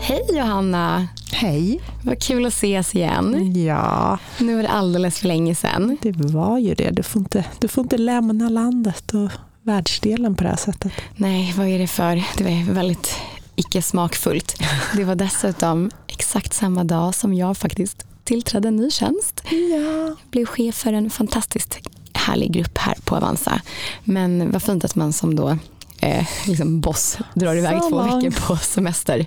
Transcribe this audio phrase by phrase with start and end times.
[0.00, 1.08] Hej Johanna!
[1.32, 1.80] Hej.
[2.04, 3.52] Vad kul att ses igen.
[3.64, 5.98] Ja, Nu var det alldeles för länge sedan.
[6.02, 6.90] det var ju det.
[6.90, 9.30] Du får inte, du får inte lämna landet och
[9.62, 10.92] världsdelen på det här sättet.
[11.16, 12.24] Nej, vad är det för?
[12.38, 13.14] Det var väldigt
[13.56, 14.62] icke smakfullt.
[14.96, 19.42] Det var dessutom exakt samma dag som jag faktiskt tillträdde en ny tjänst.
[19.50, 20.16] Ja.
[20.30, 21.78] Blev chef för en fantastiskt
[22.12, 23.60] härlig grupp här på Avanza.
[24.04, 25.58] Men vad fint att man som då
[26.00, 29.26] eh, liksom boss drar iväg Så två veckor på semester.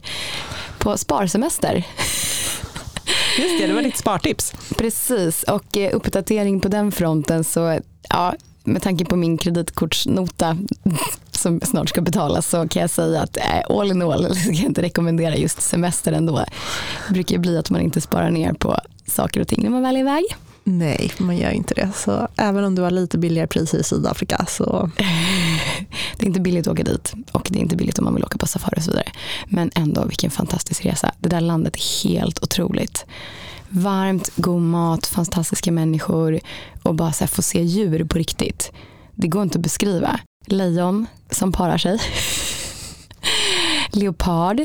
[0.83, 1.85] På sparsemester.
[3.37, 4.53] Just det, det var ditt spartips.
[4.77, 7.79] Precis, och eh, uppdatering på den fronten så
[8.09, 8.33] ja,
[8.63, 10.57] med tanke på min kreditkortsnota
[11.31, 14.65] som snart ska betalas så kan jag säga att eh, all in all kan jag
[14.65, 16.45] inte rekommendera just semester ändå.
[17.07, 18.77] Det brukar bli att man inte sparar ner på
[19.07, 20.23] saker och ting när man väl är iväg.
[20.63, 21.91] Nej, man gör inte det.
[21.95, 24.92] Så även om du har lite billigare priser i Sydafrika så
[26.17, 28.23] Det är inte billigt att åka dit och det är inte billigt om man vill
[28.23, 29.11] åka på safari och så vidare.
[29.47, 31.11] Men ändå vilken fantastisk resa.
[31.20, 33.05] Det där landet är helt otroligt.
[33.70, 36.39] Varmt, god mat, fantastiska människor
[36.83, 38.72] och bara så här få se djur på riktigt.
[39.16, 40.20] Det går inte att beskriva.
[40.45, 42.00] Lejon som parar sig.
[43.95, 44.61] Leopard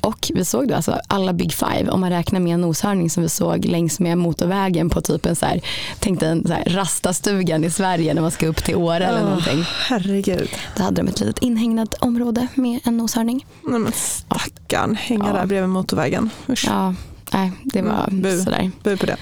[0.00, 3.22] och vi såg då alltså alla Big Five om man räknar med en noshörning som
[3.22, 5.60] vi såg längs med motorvägen på typ en så här,
[5.98, 9.22] tänk dig en så här rastastugan i Sverige när man ska upp till Åre eller
[9.24, 9.64] någonting.
[9.88, 10.48] herregud.
[10.76, 13.46] Då hade de ett litet inhägnat område med en noshörning.
[13.62, 15.32] Nej, men stackarn, hänga Ja.
[15.32, 16.30] där bredvid motorvägen.
[16.48, 16.64] Usch.
[16.68, 16.94] Ja,
[17.32, 18.40] nej, det var Mm, bu.
[18.42, 18.70] sådär.
[18.82, 19.16] Bu på det.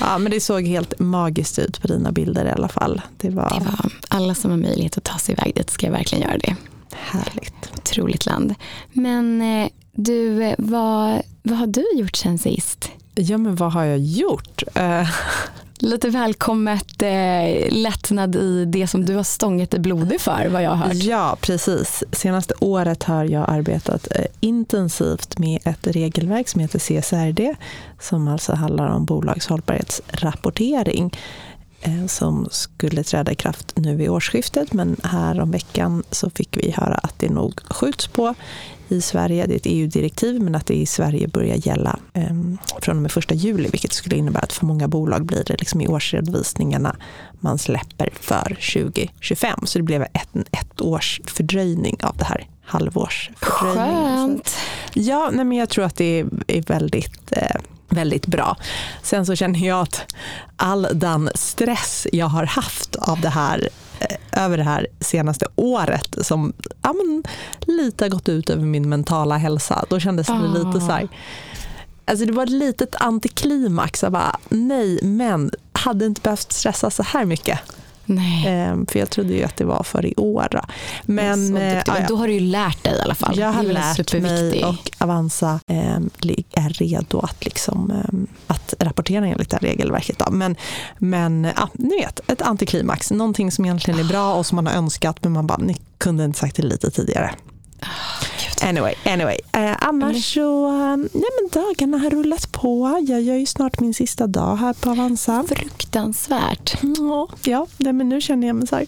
[0.00, 3.02] Ja, men det såg helt magiskt ut på dina bilder i alla fall.
[3.16, 6.28] Det var, Det var alla som har möjlighet att ta sig iväg dit ska verkligen
[6.28, 6.56] göra det.
[6.96, 7.69] härligt.
[7.90, 8.54] Otroligt land.
[8.92, 12.90] Men eh, du, eh, vad, vad har du gjort sen sist?
[13.14, 14.62] Ja, men vad har jag gjort?
[14.74, 15.08] Eh,
[15.82, 20.70] Lite välkommet eh, lättnad i det som du har stångat dig blodig för vad jag
[20.70, 20.94] har hört.
[20.94, 22.04] Ja, precis.
[22.12, 27.54] Senaste året har jag arbetat eh, intensivt med ett regelverk som heter CSRD
[28.00, 31.12] som alltså handlar om bolagshållbarhetsrapportering eh,
[32.08, 36.70] som skulle träda i kraft nu vid årsskiftet men här om veckan så fick vi
[36.70, 38.34] höra att det nog skjuts på
[38.88, 39.46] i Sverige.
[39.46, 42.34] Det är ett EU-direktiv men att det i Sverige börjar gälla eh,
[42.80, 45.80] från och med första juli vilket skulle innebära att för många bolag blir det liksom
[45.80, 46.96] i årsredovisningarna
[47.40, 49.60] man släpper för 2025.
[49.64, 54.28] Så det blev ett, ett års fördröjning av det här halvårsfördröjningen.
[54.28, 54.56] Skönt.
[54.94, 57.56] Ja, nej men jag tror att det är, är väldigt, eh,
[57.90, 58.56] väldigt bra.
[59.02, 60.14] Sen så känner jag att
[60.56, 63.68] all den stress jag har haft av det här
[64.00, 66.52] eh, över det här senaste året som
[66.82, 67.22] ja, men,
[67.76, 69.84] lite har gått ut över min mentala hälsa.
[69.88, 70.58] Då kändes det Ah.
[70.64, 71.08] lite så här
[72.04, 74.02] Alltså det var ett litet antiklimax.
[74.02, 77.58] Jag bara, nej, men hade inte behövt stressa så här mycket.
[78.10, 78.44] Nej.
[78.46, 80.48] Ehm, för jag trodde ju att det var för i år.
[80.50, 80.60] Då.
[81.02, 83.38] Men, eh, Men då har du ju lärt dig i alla fall.
[83.38, 86.10] Jag har lärt mig och Avanza ehm,
[86.52, 90.18] är redo att, liksom, ehm, att rapportera enligt det här regelverket.
[90.18, 90.30] Då.
[90.30, 90.56] Men,
[90.98, 93.10] men ja, ni vet, ett antiklimax.
[93.10, 96.24] Någonting som egentligen är bra och som man har önskat men man bara, ni kunde
[96.24, 97.34] inte sagt det lite tidigare.
[97.80, 98.68] Gud.
[98.68, 99.38] Anyway, anyway.
[99.52, 101.08] Eh, annars så, nej
[101.40, 103.04] men dagarna har rullat på.
[103.08, 105.44] Jag gör ju snart min sista dag här på Avanza.
[105.48, 106.78] Fruktansvärt.
[106.98, 107.28] Ja,
[107.78, 108.86] ja men nu känner jag mig så här.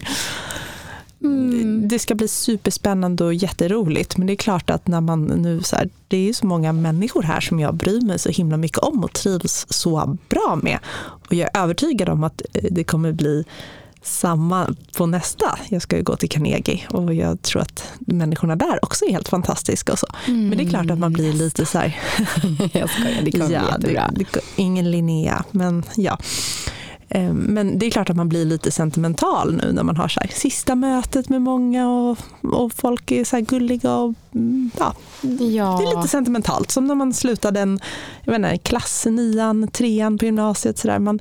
[1.23, 1.87] Mm.
[1.87, 5.75] Det ska bli superspännande och jätteroligt men det är klart att när man nu så
[5.75, 8.77] här, det är ju så många människor här som jag bryr mig så himla mycket
[8.77, 10.79] om och trivs så bra med.
[11.27, 13.45] Och jag är övertygad om att eh, det kommer bli
[14.03, 15.59] samma på nästa.
[15.69, 19.29] Jag ska ju gå till Carnegie och jag tror att människorna där också är helt
[19.29, 20.07] fantastiska och så.
[20.27, 21.99] Men det är klart att man blir lite så här,
[22.73, 24.09] Jag skojar, det kommer bli ja, jättebra.
[24.15, 26.17] det, det, ingen Linnea, men ja.
[27.09, 30.19] Eh, Men det är klart att man blir lite sentimental nu när man har så
[30.19, 33.95] här, sista mötet med många och, och folk är så här gulliga.
[33.95, 34.93] Och, mm, ja,
[35.39, 35.77] Ja.
[35.81, 37.79] det är lite sentimentalt, som när man slutade en
[38.23, 40.77] jag vet inte, klass, nian, trean på gymnasiet.
[40.77, 40.99] Så där.
[40.99, 41.19] Man,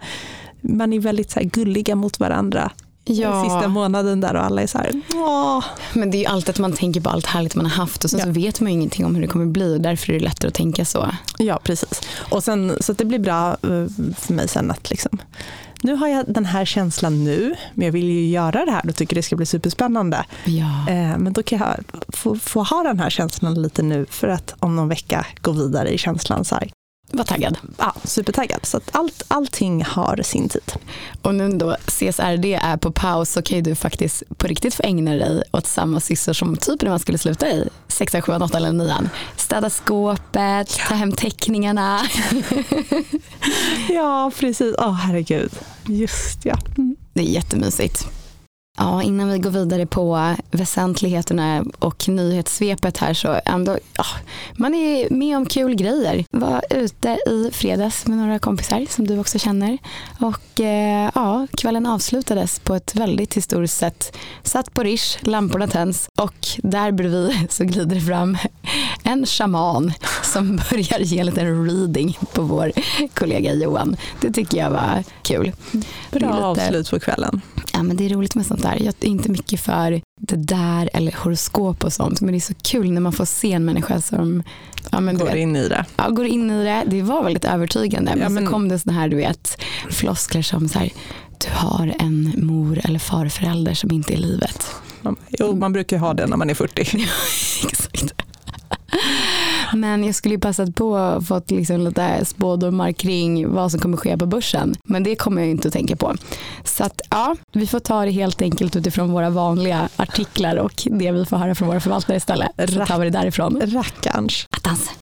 [0.62, 2.70] man är väldigt så gulliga mot varandra
[3.04, 3.44] ja.
[3.44, 5.64] sista månaden där och alla är så här, åh.
[5.92, 8.10] Men det är ju alltid att man tänker på allt härligt man har haft och
[8.10, 8.26] sen Ja.
[8.26, 10.48] så vet man ju ingenting om hur det kommer bli och därför är det lättare
[10.48, 11.10] att tänka så.
[11.38, 12.00] Ja, precis.
[12.30, 13.86] Och sen, så det blir bra eh,
[14.18, 15.18] för mig sen att liksom,
[15.82, 18.96] nu har jag den här känslan nu, men jag vill ju göra det här och
[18.96, 20.24] tycker det ska bli superspännande.
[20.44, 20.88] Ja.
[20.88, 21.76] Eh, men då kan jag
[22.08, 25.94] få, få ha den här känslan lite nu för att om någon vecka gå vidare
[25.94, 26.70] i känslan så här,
[27.12, 27.56] Var taggad.
[27.78, 28.66] ja, supertaggad.
[28.66, 30.72] Så att allt, allting har sin tid.
[31.22, 34.82] Och nu då CSRD är på paus så kan ju du faktiskt på riktigt få
[34.82, 38.64] ägna dig åt samma sysslor som typ när man skulle sluta i sexan, sjuan, åttan
[38.64, 39.08] eller nian.
[39.36, 42.00] Städa skåpet, ta hem teckningarna.
[43.88, 44.74] Ja, precis.
[44.78, 45.52] Åh herregud.
[45.86, 46.58] Just ja.
[46.78, 46.96] Mm.
[47.14, 48.06] Det är jättemysigt.
[48.78, 54.04] Ja, innan vi går vidare på väsentligheterna och nyhetssvepet här så ändå, ja,
[54.56, 56.24] man är med om kul grejer.
[56.30, 59.78] Var ute i fredags med några kompisar som du också känner
[60.20, 64.16] och eh, ja, kvällen avslutades på ett väldigt historiskt sätt.
[64.42, 68.38] Satt på Rish, lamporna tänds och där bredvid så glider det fram
[69.02, 69.92] en shaman
[70.22, 72.72] som börjar ge en liten reading på vår
[73.14, 73.96] kollega Johan.
[74.20, 75.52] Det tycker jag var kul.
[76.10, 77.40] Bra lite, avslut på kvällen.
[77.72, 78.78] Ja, men det är roligt med sånt där.
[78.80, 82.20] Jag är inte mycket för det där eller horoskop och sånt.
[82.20, 84.42] Men det är så kul när man får se en människa som
[84.90, 85.84] ja, men går vet, in i det.
[85.96, 86.84] Ja, går in i det.
[86.86, 88.14] Det var väldigt övertygande.
[88.20, 88.46] Ja, men...
[88.46, 90.90] så kom det såna här, du vet, floskler som så här,
[91.38, 94.66] du har en mor eller farförälder som inte är i livet.
[95.28, 96.80] Jo, man brukar ju ha det när man är 40.
[97.68, 98.14] Exakt.
[99.72, 103.96] Men jag skulle ju passat på att fått liksom lite spådomar kring vad som kommer
[103.96, 104.74] ske på börsen.
[104.84, 106.14] Men det kommer jag inte att tänka på.
[106.64, 111.12] Så att ja, vi får ta det helt enkelt utifrån våra vanliga artiklar och det
[111.12, 112.50] vi får höra från våra förvaltare istället.
[112.68, 113.60] Så tar vi det därifrån.
[113.60, 114.46] Rackarns.
[114.50, 115.01] Attans.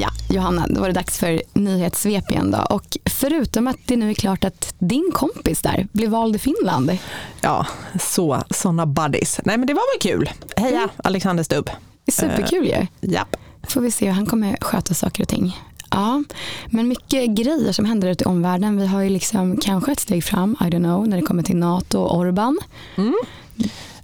[0.00, 2.58] Ja, Johanna, då var det dags för nyhetssvep igen då.
[2.74, 6.98] Och förutom att det nu är klart att din kompis där blev vald i Finland.
[7.40, 7.66] Ja,
[8.00, 9.40] så, sådana buddies.
[9.44, 10.30] Nej men det var väl kul.
[10.56, 10.88] Heja mm.
[10.96, 11.70] Alexander Stubb.
[12.12, 12.72] Superkul ju.
[12.72, 13.36] Uh, japp.
[13.62, 15.56] Får vi se hur han kommer sköta saker och ting.
[15.90, 16.24] Ja,
[16.66, 18.76] men mycket grejer som händer ute i omvärlden.
[18.76, 21.56] Vi har ju liksom kanske ett steg fram, I don't know, när det kommer till
[21.56, 22.58] NATO och Orban.
[22.96, 23.14] Mm.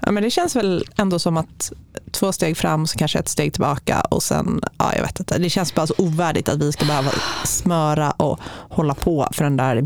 [0.01, 1.73] Ja, men det känns väl ändå som att
[2.11, 5.39] två steg fram så kanske ett steg tillbaka och sen, ja jag vet inte.
[5.39, 7.11] Det känns bara så ovärdigt att vi ska behöva
[7.45, 8.41] smöra och
[8.71, 9.85] hålla på för den där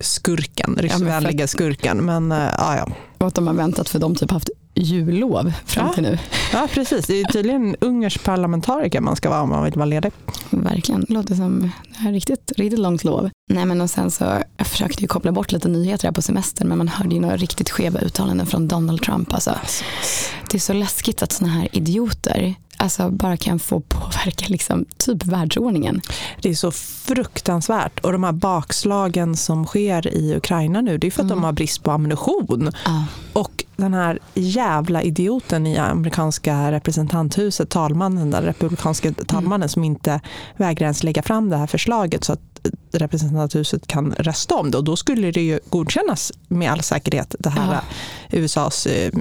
[0.00, 1.98] skurken, ryssvänliga skurken.
[2.04, 2.88] Men ja, ja.
[3.18, 6.18] Och att de har väntat för de typ haft jullov fram till nu.
[6.52, 7.06] Ja, precis.
[7.06, 10.12] Det är tydligen ungersk parlamentariker man ska vara om man vill vara ledig.
[10.50, 11.04] Verkligen.
[11.08, 13.30] Det låter som det riktigt, riktigt långt lov.
[13.50, 16.68] Nej, men och sen så, jag försökte ju koppla bort lite nyheter här på semestern
[16.68, 19.34] men man hörde ju några riktigt skeva uttalanden från Donald Trump.
[19.34, 19.54] Alltså,
[20.50, 25.24] det är så läskigt att sådana här idioter alltså bara kan få påverka liksom, typ
[25.24, 26.00] världsordningen.
[26.42, 31.10] Det är så fruktansvärt och de här bakslagen som sker i Ukraina nu det är
[31.10, 31.36] för att mm.
[31.36, 32.72] de har brist på ammunition.
[32.84, 33.02] Ah.
[33.32, 39.68] Och den här jävla idioten i amerikanska representanthuset, talmannen, den republikanska talmannen mm.
[39.68, 40.20] som inte
[40.56, 42.40] vägrar ens lägga fram det här förslaget så att
[42.92, 47.50] representanthuset kan rösta om det och då skulle det ju godkännas med all säkerhet det
[47.50, 47.80] här ja.
[48.38, 49.12] USAs eh,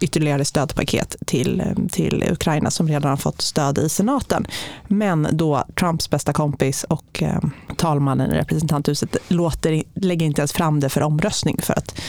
[0.00, 4.46] ytterligare stödpaket till, eh, till Ukraina som redan har fått stöd i senaten.
[4.88, 7.38] Men då Trumps bästa kompis och eh,
[7.76, 12.00] talmannen i representanthuset låter, lägger inte ens fram det för omröstning för att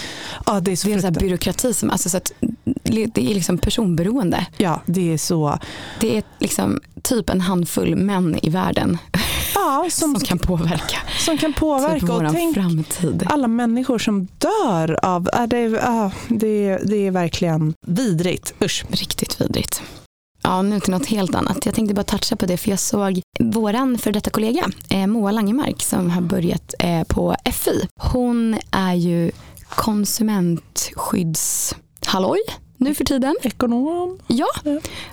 [0.45, 2.31] ja, det är så, det är så byråkrati som, alltså så att
[2.83, 4.45] det är liksom personberoende.
[4.57, 5.59] Ja, det är så.
[5.99, 8.97] Det är liksom typ en handfull män i världen
[9.55, 11.99] ja, som, som kan påverka, som kan påverka.
[11.99, 13.23] Typ och tänk framtid.
[13.29, 18.53] alla människor som dör av, äh, det, äh, det, det är verkligen vidrigt.
[18.61, 18.85] Usch.
[18.89, 19.81] Riktigt vidrigt.
[20.47, 21.65] Ja, nu till något helt annat.
[21.65, 25.31] Jag tänkte bara toucha på det för jag såg våran för detta kollega eh, Moa
[25.31, 27.88] Langemark som har börjat eh, på FI.
[27.99, 29.31] Hon är ju
[29.69, 32.39] konsumentskyddshalloj
[32.77, 33.35] nu för tiden.
[33.44, 34.19] Ekonom.
[34.27, 34.47] Ja,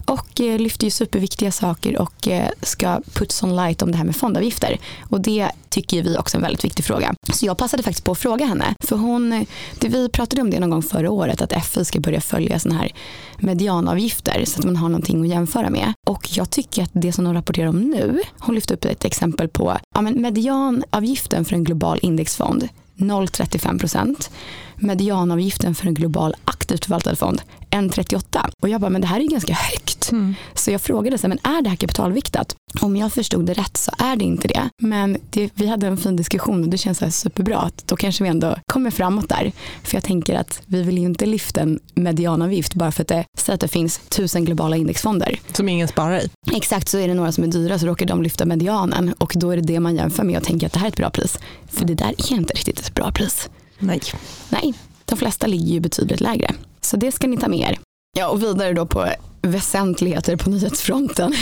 [0.06, 4.05] och eh, lyfter ju superviktiga saker och eh, ska put some light om det här
[4.05, 4.78] med fondavgifter.
[5.11, 7.15] Och det tycker vi också är en väldigt viktig fråga.
[7.32, 8.74] Så jag passade faktiskt på att fråga henne.
[8.81, 9.46] För hon,
[9.79, 12.81] det, vi pratade om det någon gång förra året att FI ska börja följa sådana
[12.81, 12.93] här
[13.38, 15.93] medianavgifter så att man har någonting att jämföra med.
[16.06, 19.48] Och jag tycker att det som de rapporterar om nu, hon lyfte upp ett exempel
[19.48, 24.31] på ja, men medianavgiften för en global indexfond 0,35 procent.
[24.76, 27.43] Medianavgiften för en global aktivt förvaltad fond
[27.74, 28.50] 1,38.
[28.62, 30.12] Och jag bara, men det här är ju ganska högt.
[30.12, 30.34] Mm.
[30.54, 32.56] Så jag frågade, så, men är det här kapitalviktat?
[32.81, 34.70] Om jag förstod det rätt så är det inte det.
[34.78, 37.58] Men det, vi hade en fin diskussion och det känns så superbra.
[37.58, 39.52] Att då kanske vi ändå kommer framåt där.
[39.82, 43.24] För jag tänker att vi vill ju inte lyfta en medianavgift bara för att det,
[43.38, 45.38] säger att det finns tusen globala indexfonder.
[45.52, 46.31] Som ingen sparar i.
[46.56, 49.50] Exakt, så är det några som är dyra så råkar de lyfta medianen och då
[49.50, 51.38] är det det man jämför med och tänker att det här är ett bra pris.
[51.69, 53.48] För det där är inte riktigt ett bra pris.
[53.78, 54.00] Nej.
[54.48, 56.54] Nej, de flesta ligger ju betydligt lägre.
[56.81, 57.78] Så det ska ni ta med er.
[58.16, 59.08] Ja, och vidare då på
[59.43, 61.32] väsentligheter på nyhetsfronten.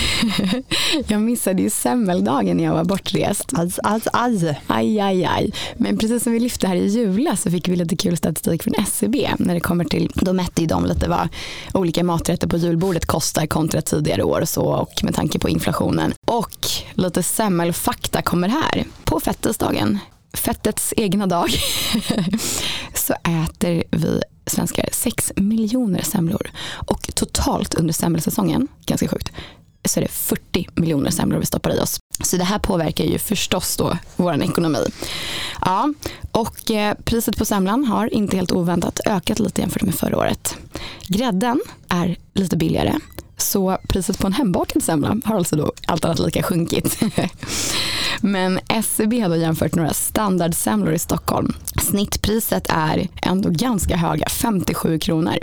[1.06, 3.52] jag missade ju semmeldagen när jag var bortrest.
[3.56, 4.60] Aj, aj, aj.
[4.66, 5.52] Aj, aj, aj.
[5.76, 8.74] Men precis som vi lyfte här i julas så fick vi lite kul statistik från
[8.74, 11.28] SCB e när det kommer till, då mätte ju de lite vad
[11.74, 16.12] olika maträtter på julbordet kostar kontra tidigare år och så och med tanke på inflationen.
[16.26, 18.84] Och lite semmelfakta kommer här.
[19.04, 19.98] På fettisdagen
[20.32, 21.50] fettets egna dag
[22.94, 26.50] så äter vi svenskar 6 miljoner semlor.
[26.86, 29.32] Och totalt under semmelsäsongen, ganska sjukt,
[29.84, 31.98] så är det 40 miljoner semlor vi stoppar i oss.
[32.24, 34.84] Så det här påverkar ju förstås då vår ekonomi.
[35.60, 35.92] Ja,
[36.32, 40.56] och eh, priset på semlan har inte helt oväntat ökat lite jämfört med förra året.
[41.06, 42.94] Grädden är lite billigare
[43.36, 46.98] så priset på en hembakad semla har alltså då allt annat lika sjunkit.
[48.24, 51.54] Men SCB har då jämfört några standardsemlor i Stockholm.
[51.82, 55.38] Snittpriset är ändå ganska höga, 57 kronor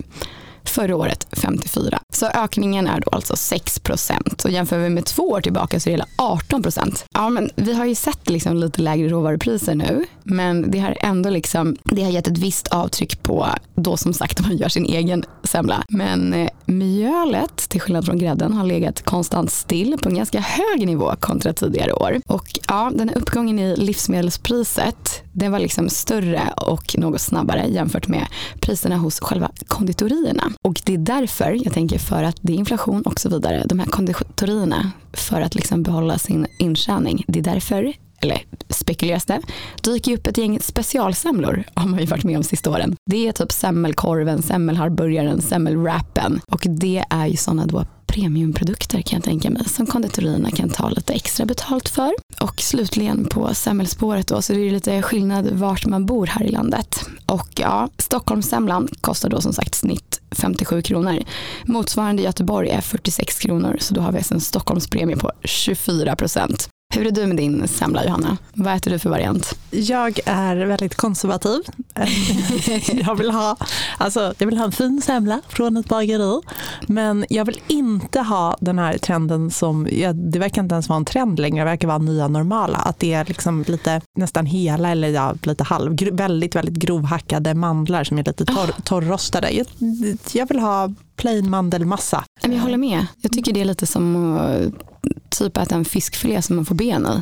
[0.64, 2.00] förra året 54.
[2.14, 5.90] Så ökningen är då alltså 6 procent och jämför vi med två år tillbaka så
[5.90, 7.06] är det hela 18 procent.
[7.14, 11.30] Ja, men vi har ju sett liksom lite lägre råvarupriser nu, men det har ändå
[11.30, 15.24] liksom, det har gett ett visst avtryck på då som sagt man gör sin egen
[15.44, 15.84] semla.
[15.90, 20.86] Men eh, mjölet, till skillnad från grädden, har legat konstant still på en ganska hög
[20.86, 22.18] nivå kontra tidigare år.
[22.28, 28.08] Och ja, den här uppgången i livsmedelspriset, den var liksom större och något snabbare jämfört
[28.08, 28.28] med
[28.60, 30.44] priserna hos själva konditorierna.
[30.62, 33.80] Och det är därför, jag tänker för att det är inflation och så vidare, de
[33.80, 39.42] här konditorierna för att liksom behålla sin intjäning, det är därför eller spekuleras det,
[39.84, 42.96] dyker upp ett gäng specialsemlor har man ju varit med om sista åren.
[43.06, 49.24] Det är typ semmelkorven, semmelharburgaren, semmelwrappen och det är ju sådana då premiumprodukter kan jag
[49.24, 52.12] tänka mig som konditorierna kan ta lite extra betalt för.
[52.42, 56.52] Och slutligen på semmelspåret då så är det lite skillnad vart man bor här i
[56.52, 57.06] landet.
[57.26, 61.20] Och ja, Stockholmssemlan kostar då som sagt snitt 57 kronor.
[61.66, 66.70] Motsvarande Göteborg är 46 kronor så då har vi alltså en Stockholmspremie på 24 procent.
[66.96, 68.38] Hur är du med din semla Johanna?
[68.54, 69.60] Vad äter du för variant?
[69.72, 71.62] Jag är väldigt konservativ.
[73.06, 73.58] jag, vill ha,
[73.98, 76.42] alltså, jag vill ha en fin semla från ett bageri.
[76.88, 80.98] Men jag vill inte ha den här trenden som, ja, det verkar inte ens vara
[80.98, 82.78] en trend längre, det verkar vara nya normala.
[82.78, 88.04] Att det är liksom lite nästan hela eller ja, lite halv, väldigt, väldigt grovhackade mandlar
[88.04, 88.82] som är lite torr, ah.
[88.84, 89.52] torrrostade.
[89.52, 89.68] Jag,
[90.34, 92.24] jag vill ha plain mandelmassa.
[92.42, 93.06] Jag håller med.
[93.22, 94.36] Jag tycker det är lite som
[95.30, 97.22] typ äta en fiskfilé som man får ben i.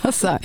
[0.02, 0.38] alltså,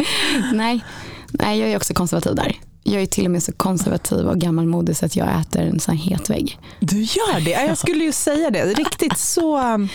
[0.54, 0.84] nej.
[1.28, 2.56] nej, jag är också konservativ där.
[2.84, 5.98] Jag är till och med så konservativ och gammalmodig så att jag äter en sån
[5.98, 6.60] här het vägg.
[6.80, 7.52] Du gör det?
[7.52, 8.66] Jag skulle ju säga det.
[8.66, 9.90] Riktigt så, mm,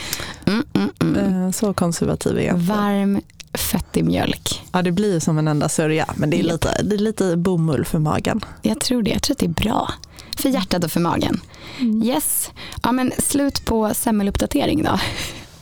[0.46, 1.44] mm, mm.
[1.44, 2.56] Eh, så konservativ är jag.
[2.56, 3.20] Varm
[3.54, 4.62] fettig mjölk.
[4.72, 7.84] Ja, det blir som en enda sörja, men det är, lite, det är lite bomull
[7.84, 8.40] för magen.
[8.62, 9.10] Jag tror det.
[9.10, 9.92] Jag tror att det är bra
[10.36, 11.40] för hjärtat och för magen.
[11.80, 12.02] Mm.
[12.02, 12.50] Yes.
[12.82, 14.98] Ja, men slut på semmeluppdatering då.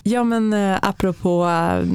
[0.05, 1.87] Ja men eh, apropå eh,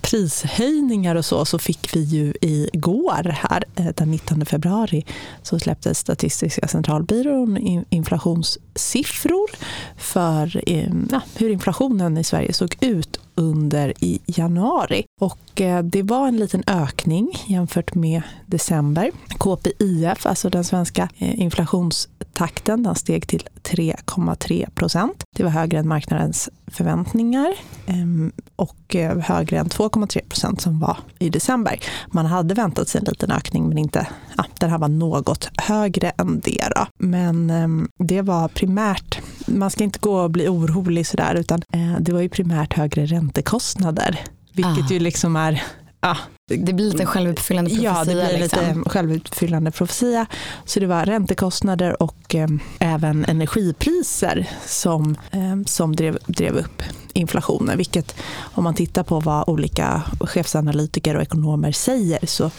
[0.00, 5.04] prishöjningar och så, så fick vi ju igår här eh, den 19 februari
[5.42, 9.50] så släppte Statistiska centralbyrån inflationssiffror
[9.96, 15.04] för eh, ja, hur inflationen i Sverige såg ut under i januari.
[15.20, 19.10] Och eh, det var en liten ökning jämfört med december.
[19.38, 25.24] KPIF, alltså den svenska eh, inflationstakten, den steg till 3,3 procent.
[25.36, 27.54] Det var högre än marknadens förväntningar
[27.86, 31.78] ehm, och eh, högre än 2,3 procent som var i december.
[32.06, 36.10] Man hade väntat sig en liten ökning men inte, ja, den här var något högre
[36.10, 36.68] än det.
[36.76, 36.86] Då.
[36.98, 41.62] Men ehm, det var primärt, man ska inte gå och bli orolig sådär utan
[42.00, 44.20] det var ju primärt högre räntekostnader
[44.52, 44.92] vilket ah.
[44.92, 45.62] ju liksom är
[46.04, 47.92] Ja, det blir lite självuppfyllande profetia.
[47.92, 48.78] Ja, det blir liksom.
[48.78, 50.26] lite självuppfyllande profetia.
[50.64, 56.82] Så det var räntekostnader och eh, även energipriser som, eh, som drev, drev upp
[57.14, 57.76] inflationen.
[57.76, 62.50] Vilket om man tittar på vad olika chefsanalytiker och ekonomer säger så,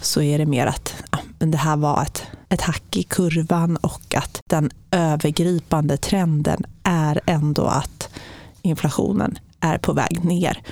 [0.00, 4.14] så är det mer att ja, det här var ett, ett hack i kurvan och
[4.16, 8.08] att den övergripande trenden är ändå att
[8.62, 10.62] inflationen är på väg ner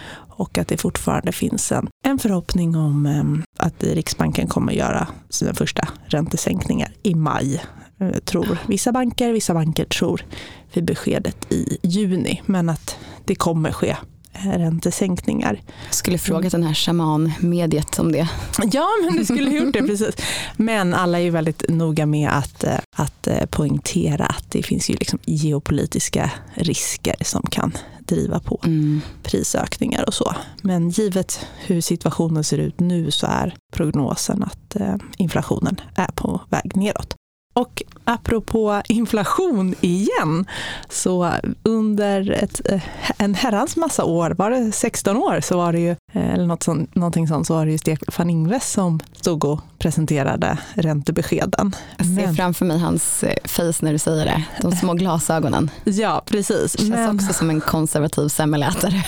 [0.41, 5.55] och att det fortfarande finns en, en förhoppning om eh, att Riksbanken kommer göra sina
[5.55, 7.63] första räntesänkningar i maj.
[8.03, 10.25] Uh, tror vissa banker, vissa banker tror
[10.73, 13.97] vid beskedet i juni, men att det kommer ske
[14.33, 15.61] eh, räntesänkningar.
[15.87, 18.29] Jag skulle frågat den här shaman-mediet om det.
[18.73, 20.17] Ja, men du skulle gjort det precis.
[20.57, 25.19] Men alla är väldigt noga med att, eh, att poängtera att det finns ju liksom
[25.25, 27.73] geopolitiska risker som kan
[28.11, 29.01] driva på mm.
[29.23, 30.35] prisökningar och så.
[30.63, 36.41] Men givet hur situationen ser ut nu så är prognosen att eh, inflationen är på
[36.49, 37.15] väg neråt.
[37.55, 40.47] Och apropå inflation igen,
[40.89, 42.83] så under ett, eh,
[43.19, 46.63] en herrans massa år, var det 16 år, så var det ju, eh, eller något
[46.63, 51.77] sånt, någonting sånt, så var det ju Stefan Ingves som stod och presenterade räntebeskeden.
[51.97, 55.71] Jag ser Men, framför mig hans eh, face när du säger det, de små glasögonen.
[55.85, 56.79] Ja, precis.
[56.79, 59.05] Känns Men, också som en konservativ semmelätare.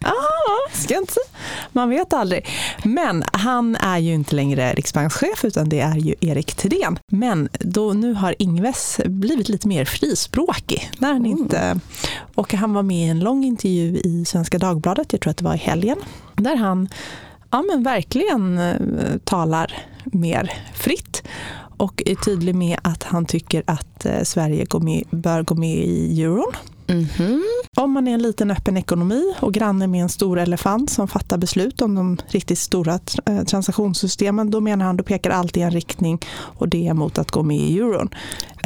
[0.00, 0.12] ja,
[0.76, 1.20] ska inte
[1.72, 2.46] Man vet aldrig.
[2.84, 6.98] Men han är ju inte längre riksbankschef utan det är ju Erik Thedéen.
[7.12, 10.90] Men då, nu har Ingves blivit lite mer frispråkig.
[10.98, 11.38] När han Mm.
[11.38, 11.80] inte,
[12.34, 15.44] och han var med i en lång intervju i Svenska Dagbladet, jag tror att det
[15.44, 15.96] var i helgen,
[16.34, 16.88] där han
[17.50, 18.76] ja, men verkligen eh,
[19.24, 19.72] talar
[20.04, 21.22] mer fritt
[21.76, 25.76] och är tydlig med att han tycker att eh, Sverige går med, bör gå med
[25.76, 26.52] i euron.
[26.88, 27.42] Mhm.
[27.76, 31.38] Om man är en liten öppen ekonomi och granne med en stor elefant som fattar
[31.38, 35.70] beslut om de riktigt stora eh, transaktionssystemen, då menar han då pekar allt i en
[35.70, 38.08] riktning och det är mot att gå med i euron.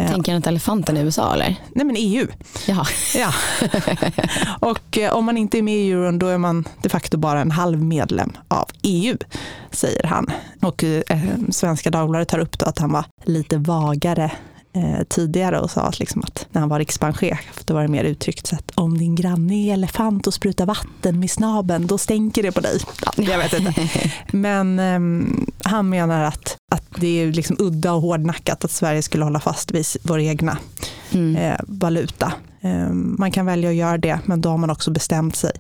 [0.00, 1.57] Eh, Tänker han att elefanten i USA eller?
[1.75, 2.26] Nej men EU.
[2.66, 2.87] Jaha.
[3.14, 3.33] Ja.
[4.69, 7.40] och eh, om man inte är med i euron då är man de facto bara
[7.40, 9.16] en halv medlem av EU,
[9.71, 10.30] säger han.
[10.62, 11.02] Och eh,
[11.50, 14.30] Svenska Dagbladet tar upp då att han var lite vagare
[14.72, 18.04] eh, tidigare och sa att, liksom att när han var riksbankschef då var det mer
[18.04, 22.42] uttryckt så att om din granne är elefant och sprutar vatten med snaben då stänker
[22.42, 22.80] det på dig.
[23.04, 23.74] Ja, jag vet inte.
[24.36, 29.24] Men ehm, han menar att, att det är liksom udda och hårdnackat att Sverige skulle
[29.24, 30.58] hålla fast vid vår egna
[31.12, 31.36] Mm.
[31.36, 32.32] eh, valuta.
[32.60, 35.52] Eh, man kan välja att göra det, men då har man också bestämt sig.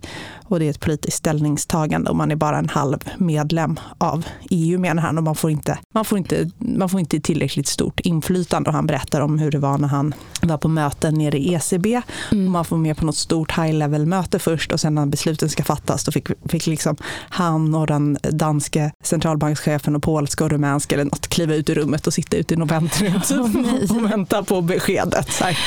[0.50, 4.78] Och det är ett politiskt ställningstagande och man är bara en halv medlem av EU
[4.78, 5.18] menar han.
[5.18, 8.70] Och man får inte, man får inte, man får inte tillräckligt stort inflytande.
[8.70, 12.02] Och han berättar om hur det var när han var på möten nere i ECB.
[12.32, 12.46] Mm.
[12.46, 15.48] Och man får med på något stort high level möte först och sen när besluten
[15.48, 16.96] ska fattas då fick, fick liksom
[17.28, 22.06] han och den danske centralbankschefen och polska och rumänska eller något kliva ut i rummet
[22.06, 25.39] och sitta ute i något väntrum och vänta på beskedet.
[25.40, 25.58] Här,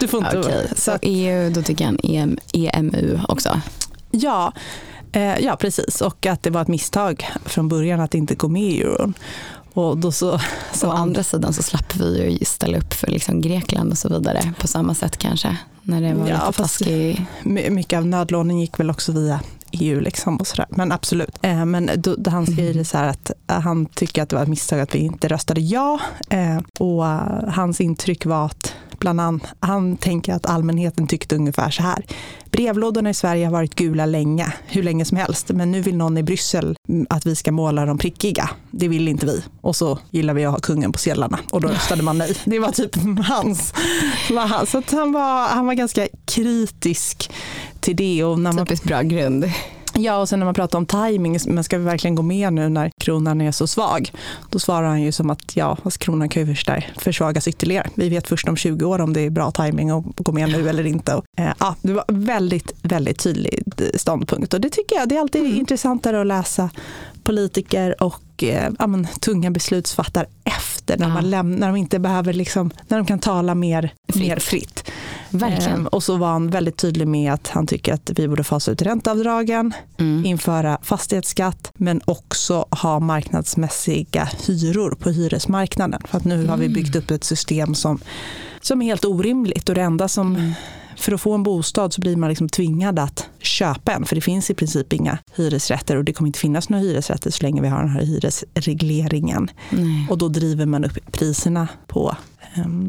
[0.00, 0.38] du får inte...
[0.38, 3.60] Okej, så att- EU, då tycker han EM, EMU också.
[4.10, 4.52] Ja,
[5.12, 6.00] eh, ja, precis.
[6.00, 9.14] Och att det var ett misstag från början att inte gå med i euron.
[9.72, 10.40] Och då så,
[10.72, 14.08] Så å andra sidan så slapp vi ju ställa upp för liksom Grekland och så
[14.08, 15.56] vidare på samma sätt kanske.
[15.82, 17.26] När det var Ja, lite taskig.
[17.42, 19.40] My- mycket av nödlånen gick väl också via
[19.72, 20.66] EU liksom och sådär.
[20.70, 21.38] Men absolut.
[21.42, 24.42] Eh, men då, då han skriver så här att eh, han tycker att det var
[24.42, 26.00] ett misstag att vi inte röstade ja.
[26.30, 27.04] Eh, och
[27.52, 28.67] hans intryck var att
[28.98, 32.04] bland annat, han tänker att allmänheten tyckte ungefär så här.
[32.50, 35.48] Brevlådorna i Sverige har varit gula länge, hur länge som helst.
[35.48, 36.76] Men nu vill någon i Bryssel
[37.08, 38.50] att vi ska måla dem prickiga.
[38.70, 39.42] Det vill inte vi.
[39.60, 41.38] Och så gillar vi att ha kungen på sedlarna.
[41.50, 42.36] Och då röstade man nej.
[42.44, 42.96] Det var typ
[43.28, 43.74] hans.
[44.66, 47.30] Så att han, var, han var ganska kritisk
[47.80, 48.24] till det.
[48.24, 49.44] Och när man Typiskt bra grund.
[49.98, 52.68] Ja, och sen när man pratar om timing, men ska vi verkligen gå med nu
[52.68, 54.12] när kronan är så svag?
[54.50, 56.54] Då svarar han ju som att ja, fast kronan kan ju
[56.98, 57.88] försvagas ytterligare.
[57.94, 60.68] Vi vet först om 20 år om det är bra timing att gå med nu
[60.68, 61.14] eller inte.
[61.14, 63.62] Och, eh, ja, det var väldigt, väldigt tydlig
[63.94, 65.56] ståndpunkt och det tycker jag, det är alltid Mm.
[65.58, 66.70] intressantare att läsa
[67.22, 71.14] politiker och eh, ja, men, tunga beslutsfattare efter, när, Ja.
[71.14, 74.22] man läm- när de inte behöver, liksom, när de kan tala mer Fritt.
[74.22, 74.90] mer fritt.
[75.30, 75.72] Verkligen.
[75.80, 78.70] Ehm, och så var han väldigt tydlig med att han tycker att vi borde fasa
[78.70, 80.24] ut ränteavdragen, Mm.
[80.26, 86.00] införa fastighetsskatt men också ha marknadsmässiga hyror på hyresmarknaden.
[86.08, 86.74] För att nu har vi Mm.
[86.74, 87.98] byggt upp ett system som,
[88.60, 90.52] som är helt orimligt och det enda som Mm.
[90.98, 94.20] För att få en bostad så blir man liksom tvingad att köpa en för det
[94.20, 97.68] finns i princip inga hyresrätter och det kommer inte finnas några hyresrätter så länge vi
[97.68, 99.50] har den här hyresregleringen.
[99.70, 100.06] Nej.
[100.10, 102.16] Och då driver man upp priserna på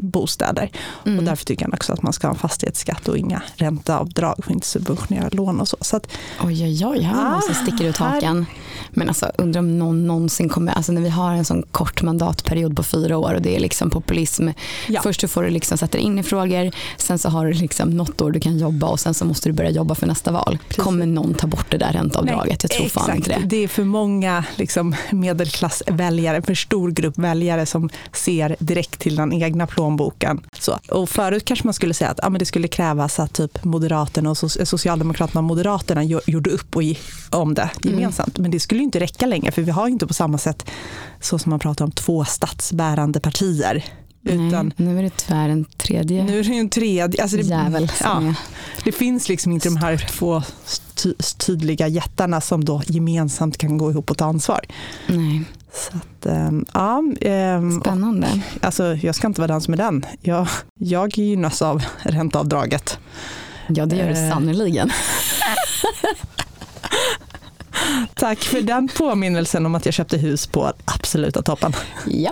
[0.01, 0.71] bostäder.
[1.05, 1.17] Mm.
[1.19, 4.51] Och därför tycker han också att man ska ha en fastighetsskatt och inga ränteavdrag för
[4.51, 5.77] inte subventionera lån och så.
[5.81, 6.07] så att,
[6.43, 8.45] Oj, oj, oj, här var någon som Ah, sticker ut hakan.
[8.89, 12.75] Men alltså undrar om någon någonsin kommer, alltså när vi har en sån kort mandatperiod
[12.75, 14.49] på fyra år och det är liksom populism.
[14.87, 15.01] Ja.
[15.01, 18.21] Först så får du liksom sätta in i frågor, sen så har du liksom något
[18.21, 20.57] år du kan jobba och sen så måste du börja jobba för nästa val.
[20.67, 20.83] Precis.
[20.83, 22.63] Kommer någon ta bort det där ränteavdraget?
[22.63, 23.17] Jag tror fan exakt.
[23.17, 23.47] inte det.
[23.47, 29.33] Det är för många liksom, medelklassväljare, för stor grupp väljare som ser direkt till den
[29.33, 30.41] egna plånboken.
[30.59, 30.79] Så.
[30.89, 34.29] Och förut kanske man skulle säga att ja, men det skulle krävas att typ Moderaterna
[34.29, 36.83] och so- Socialdemokraterna och Moderaterna gjo- gjorde upp och,
[37.29, 38.37] om det gemensamt.
[38.37, 40.65] Men det skulle ju inte räcka längre för vi har ju inte på samma sätt
[41.21, 43.85] så som man pratar om två statsbärande partier.
[44.23, 47.21] Utan Nej, nu är det tyvärr en tredje nu är det en tredje.
[47.21, 48.33] Alltså det, jävel ja,
[48.83, 50.43] det finns liksom inte de här två
[51.37, 54.59] tydliga jättarna som då gemensamt kan gå ihop och ta ansvar.
[55.07, 58.41] Nej, Så att, ehm, ja, ehm, spännande.
[58.61, 60.05] alltså, jag ska inte vara den som är den.
[60.21, 60.47] Jag,
[60.79, 62.99] jag gynnas av ränteavdraget.
[63.67, 64.29] Ja, det gör det Eh.
[64.31, 64.89] sannerligen.
[68.15, 71.73] Tack för den påminnelsen om att jag köpte hus på absoluta toppen.
[72.07, 72.31] Ja.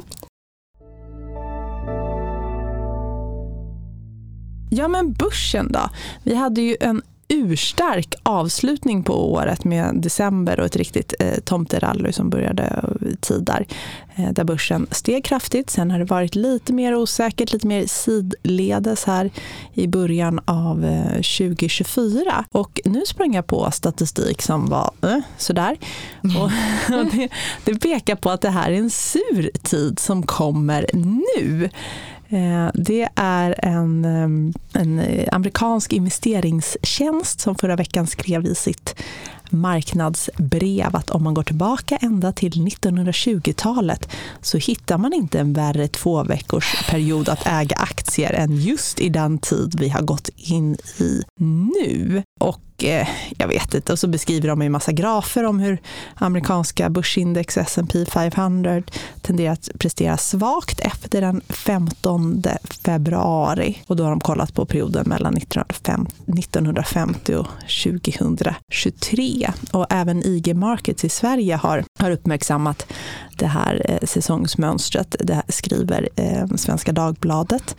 [4.70, 5.90] Ja men börsen då.
[6.24, 12.12] Vi hade ju en urstark avslutning på året med december och ett riktigt eh, tomterally
[12.14, 13.68] som började i tid där,
[14.16, 15.70] eh, där börsen steg kraftigt.
[15.70, 19.32] Sen har det varit lite mer osäkert, lite mer sidledes här
[19.74, 22.46] i början av eh, 2024.
[22.52, 25.78] Och nu sprang jag på statistik som var eh, sådär.
[26.22, 26.52] Och,
[27.00, 27.30] och det,
[27.66, 31.70] det pekar på att det här är en sur tid som kommer nu.
[32.30, 34.06] Eh, det är en,
[34.74, 38.96] en eh, amerikansk investeringstjänst som förra veckan skrev i sitt
[39.50, 44.10] marknadsbrev att om man går tillbaka ända till 1920-talet
[44.42, 49.10] så hittar man inte en värre två veckors period att äga aktier än just i
[49.10, 52.24] den tid vi har gått in i nu.
[52.40, 55.82] Och Eh, jag vet inte, och så beskriver de en massa grafer om hur
[56.16, 58.84] amerikanska börsindex S&P 500
[59.22, 62.44] tenderar att prestera svagt efter den 15
[62.86, 63.84] februari.
[63.88, 67.48] Och då har de kollat på perioden mellan 1950 och
[67.84, 69.52] 2023.
[69.72, 72.86] Och även IG Markets i Sverige har, har uppmärksammat
[73.38, 75.16] det här eh, säsongsmönstret.
[75.20, 77.76] Det skriver eh, Svenska Dagbladet.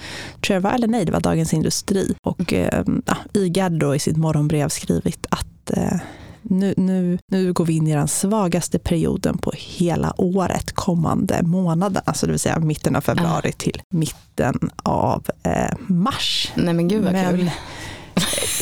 [0.46, 2.14] Tror eller nej, det var Dagens Industri.
[2.22, 5.98] Och eh, ja, IGAD då i sitt morgonbrev skrivit att eh,
[6.42, 12.02] nu, nu, nu går vi in i den svagaste perioden på hela året, kommande månaden,
[12.04, 13.58] alltså det vill säga mitten av februari ah.
[13.58, 16.52] till mitten av eh, mars.
[16.54, 17.50] Nej men gud vad men, kul.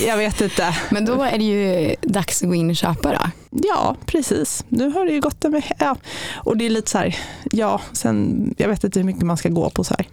[0.06, 0.76] Jag vet inte.
[0.90, 3.30] Men då är det ju dags att gå in och köpa då?
[3.50, 4.64] Ja, precis.
[4.68, 5.74] Nu har det ju gått en vecka.
[5.78, 5.96] Ja.
[6.34, 7.16] Och det är lite så här,
[7.50, 10.08] ja, sen, jag vet inte hur mycket man ska gå på så här.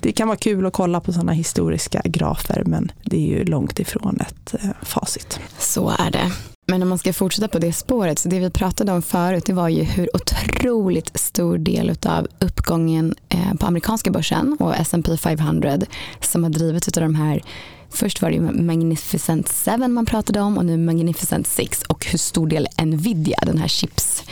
[0.00, 3.78] Det kan vara kul att kolla på sådana historiska grafer, men det är ju långt
[3.78, 5.40] ifrån ett eh, facit.
[5.58, 6.32] Så är det.
[6.66, 9.52] Men om man ska fortsätta på det spåret, så det vi pratade om förut, det
[9.52, 15.78] var ju hur otroligt stor del av uppgången eh, på amerikanska börsen och S&P 500
[16.20, 17.42] som har drivits av de här
[17.92, 22.46] Först var det Magnificent 7 man pratade om och nu Magnificent 6 och hur stor
[22.46, 24.24] del Nvidia, den här chips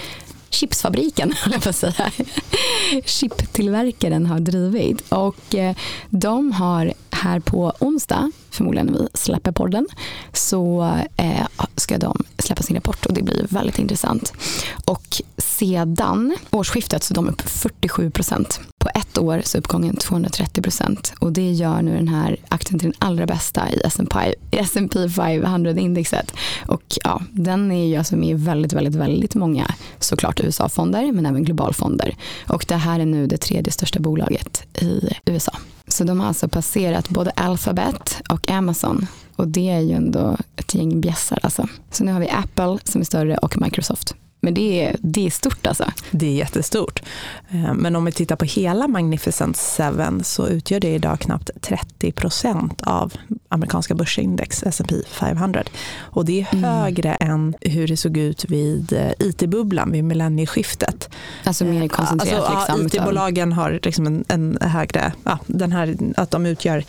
[0.50, 2.10] chipsfabriken, jag säga.
[3.04, 5.00] chiptillverkaren har drivit.
[5.08, 5.76] Och eh,
[6.10, 9.86] de har här på onsdag, förmodligen när vi släpper podden,
[10.32, 14.32] så eh, ska de släppa sin rapport och det blir väldigt intressant.
[14.84, 18.60] Och sedan årsskiftet så är de upp 47 procent.
[18.78, 22.78] På ett år så är uppgången 230 procent och det gör nu den här aktien
[22.78, 26.34] till den allra bästa i S&P 500-indexet.
[26.66, 31.26] Och ja, den är ju alltså med i väldigt, väldigt, väldigt många såklart USA-fonder men
[31.26, 32.16] även globalfonder.
[32.48, 35.52] Och det här är nu det tredje största bolaget i USA.
[36.00, 40.74] Så de har alltså passerat både Alphabet och Amazon och det är ju ändå ett
[40.74, 41.68] gäng bjässar alltså.
[41.90, 44.14] Så nu har vi Apple som är större och Microsoft.
[44.40, 45.92] Men det är, det är stort alltså.
[46.10, 47.02] Det är jättestort.
[47.50, 52.12] Eh, men om vi tittar på hela Magnificent 7 så utgör det idag knappt 30
[52.12, 53.12] procent av
[53.48, 55.64] amerikanska börsindex, S&P 500.
[55.98, 56.64] Och det är mm.
[56.64, 57.32] högre mm.
[57.32, 61.10] än hur det såg ut vid eh, IT-bubblan vid millennieskiftet.
[61.44, 62.44] Alltså mer koncentrerat?
[62.44, 66.84] Alltså, liksom, IT-bolagen har liksom en, en högre, ja, den här, att de utgör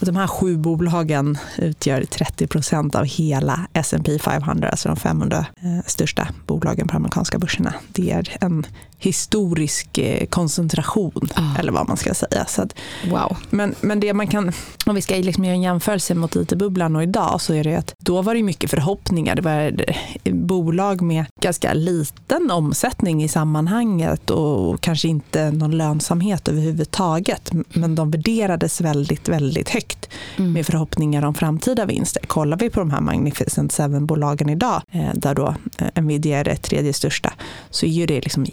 [0.00, 5.86] de här sju bolagen utgör 30 procent av hela S&P 500, alltså de 500 eh,
[5.86, 7.74] största bolagen på amerikanska börserna.
[7.92, 8.66] Det är en
[8.98, 11.60] historisk eh, koncentration, oh.
[11.60, 12.46] eller vad man ska säga.
[12.46, 12.74] Så att,
[13.10, 13.36] wow.
[13.50, 14.52] men, men det man kan,
[14.86, 17.94] om vi ska liksom göra en jämförelse mot IT-bubblan och idag, så är det att
[17.98, 19.36] då var det mycket förhoppningar.
[19.36, 19.84] Det var
[20.24, 27.50] eh, bolag med ganska liten omsättning i sammanhanget och kanske inte någon lönsamhet överhuvudtaget.
[27.68, 30.52] Men de värderades väldigt, väldigt högt mm.
[30.52, 32.22] med förhoppningar om framtida vinster.
[32.26, 35.54] Kollar vi på de här Magnificent Seven-bolagen idag, eh, där då
[35.94, 37.32] Nvidia är det tredje största,
[37.70, 38.46] så är det liksom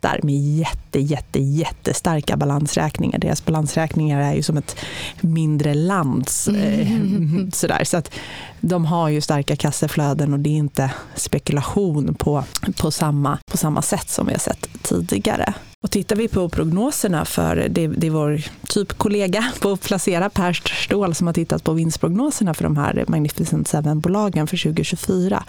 [0.00, 3.18] jättar med jätte, jätte, jättestarka balansräkningar.
[3.18, 4.76] Deras balansräkningar är ju som ett
[5.20, 6.48] mindre lands.
[6.48, 7.40] Mm.
[7.40, 7.84] Eh, sådär.
[7.84, 8.10] Så att
[8.60, 12.44] de har ju starka kassaflöden och det är inte spekulation på,
[12.76, 15.54] på, samma, på samma sätt som vi har sett tidigare.
[15.82, 20.52] Och tittar vi på prognoserna för, det, det är vår typ kollega på Placera, Per
[20.84, 25.44] Ståhl, som har tittat på vinstprognoserna för de här Magnificent Seven-bolagen för 2024.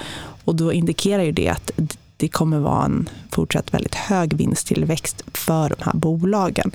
[0.46, 1.72] Och då indikerar ju det att
[2.22, 6.72] det kommer vara en fortsatt väldigt hög vinsttillväxt för de här bolagen.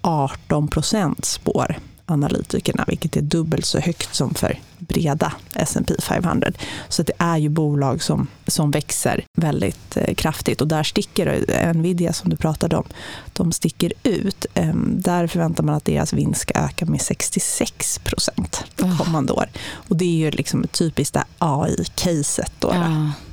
[0.00, 1.76] 18 procent spår
[2.10, 6.52] analytikerna, vilket är dubbelt så högt som för breda S&P 500.
[6.88, 12.12] Så det är ju bolag som, som växer väldigt eh, kraftigt och där sticker Nvidia
[12.12, 12.84] som du pratade om,
[13.32, 14.46] de sticker ut.
[14.54, 18.64] Eh, där förväntar man att deras vinst ska öka med 66 procent
[18.98, 19.46] kommande år.
[19.72, 22.74] Och det är ju liksom typiskt AI-caset då,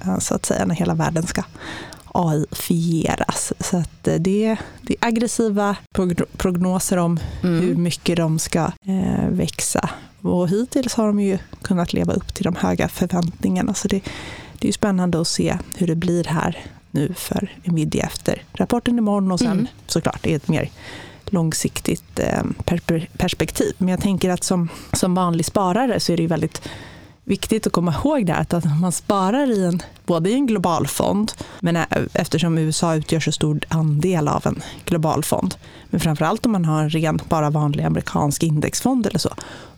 [0.06, 0.20] ja.
[0.20, 1.44] så att säga, när hela världen ska
[2.17, 3.53] AI-fieras.
[3.60, 5.75] Så att eh, det, det är aggressiva
[6.38, 7.62] prognoser om mm.
[7.62, 9.89] hur mycket de ska eh, växa.
[10.21, 13.73] Och hittills har de ju kunnat leva upp till de höga förväntningarna.
[13.73, 14.01] Så det,
[14.60, 19.32] det är spännande att se hur det blir här nu för Nvidia efter rapporten imorgon
[19.32, 19.67] och sen mm.
[19.88, 20.69] såklart i ett mer
[21.25, 22.43] långsiktigt eh,
[23.17, 23.73] perspektiv.
[23.77, 26.69] Men jag tänker att som, som vanlig sparare så är det väldigt
[27.28, 31.32] viktigt att komma ihåg det att man sparar i en, både i en global fond,
[31.60, 31.78] men
[32.13, 35.56] eftersom USA utgör så stor andel av en global fond,
[35.90, 39.34] men framförallt om man har en ren, bara vanlig amerikansk indexfond eller så,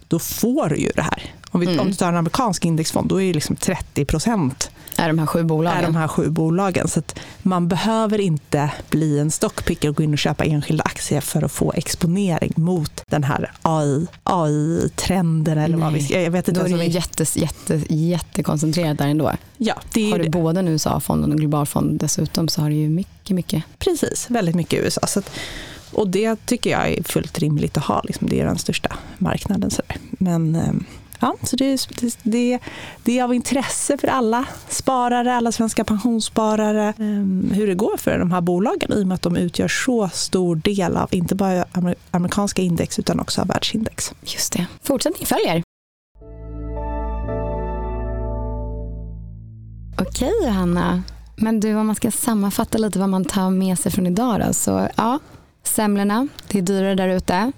[0.07, 1.33] då får du ju det här.
[1.51, 1.79] Om, vi, mm.
[1.79, 5.25] om du tar en amerikansk indexfond, då är det liksom 30 procent är de här
[5.25, 5.79] sju bolagen.
[5.79, 6.87] Är de här sju bolagen.
[6.87, 7.01] Så
[7.41, 11.51] man behöver inte bli en stockpicker och gå in och köpa enskilda aktier för att
[11.51, 15.57] få exponering mot den här AI, AI-trenden.
[15.57, 19.31] Eller vad vi ska, jag vet inte Då är det jätte, jätte, jättekoncentrerat där ändå.
[19.57, 20.29] Ja, det har du det.
[20.29, 23.63] både en USA-fond och en global fond dessutom så har du ju mycket, mycket.
[23.77, 25.07] Precis, väldigt mycket USA.
[25.07, 25.31] Så att,
[25.91, 28.01] och det tycker jag är fullt rimligt att ha.
[28.03, 28.29] Liksom.
[28.29, 29.71] Det är den största marknaden.
[29.71, 30.85] Så Men ehm,
[31.19, 31.87] Ja, så det,
[32.23, 32.59] det,
[33.03, 38.19] det är av intresse för alla sparare, alla svenska pensionssparare, ehm, hur det går för
[38.19, 41.65] de här bolagen i och med att de utgör så stor del av inte bara
[42.11, 44.13] amerikanska index utan också av världsindex.
[44.21, 44.65] Just det.
[44.83, 45.63] Fortsättning följer.
[50.01, 51.03] Okej Johanna,
[51.35, 54.53] men du om man ska sammanfatta lite vad man tar med sig från idag då,
[54.53, 55.19] så ja,
[55.63, 57.51] semlorna, det är dyrare där ute.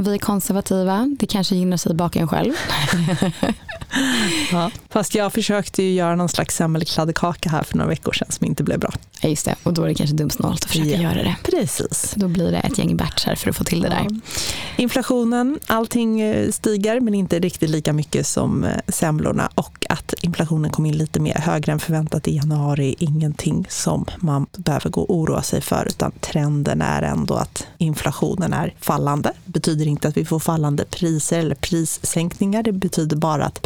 [0.00, 2.52] Vi är konservativa, det kanske gynnar sig bak en själv.
[4.52, 8.46] ja, fast jag försökte ju göra någon slags semmelkladdkaka här för några veckor sedan som
[8.46, 8.92] inte blev bra.
[9.20, 9.54] Ja, just det.
[9.62, 11.36] Och då är det kanske dumsnålt att försöka ja, göra det.
[11.42, 12.12] Precis.
[12.16, 13.94] Då blir det ett gäng batchar för att få till det ja.
[13.94, 14.20] där.
[14.76, 20.70] Inflationen, allting eh, stiger men inte riktigt lika mycket som eh, semlorna och att inflationen
[20.70, 22.94] kom in lite mer högre än förväntat i januari.
[22.98, 28.52] Ingenting som man behöver gå och oroa sig för utan trenden är ändå att inflationen
[28.52, 29.32] är fallande.
[29.44, 32.62] Det betyder inte att vi får fallande priser eller prissänkningar.
[32.62, 33.62] Det betyder bara att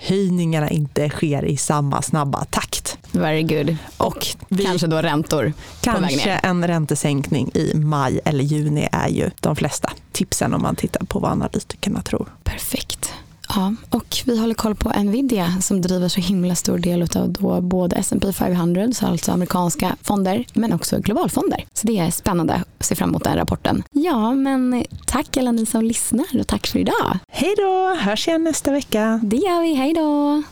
[0.00, 2.98] prishöjningarna inte sker i samma snabba takt.
[3.12, 3.76] Very good.
[3.96, 9.56] Och vi, kanske då räntor Kanske en räntesänkning i maj eller juni är ju de
[9.56, 12.28] flesta tipsen om man tittar på vad analytikerna tror.
[12.42, 13.12] Perfekt.
[13.54, 17.60] Ja, och vi håller koll på Nvidia som driver så himla stor del av då
[17.60, 21.64] både S&P 500, så alltså amerikanska fonder, men också globalfonder.
[21.74, 23.82] Så det är spännande att se fram emot den rapporten.
[23.90, 27.18] Ja, men tack alla ni som lyssnar och tack för idag.
[27.32, 29.20] Hej då, hörs igen nästa vecka.
[29.22, 30.42] Det gör vi, hej då.